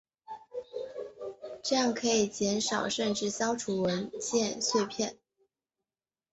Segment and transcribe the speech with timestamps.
[1.61, 5.19] 这样可以减少甚至消除文件碎片。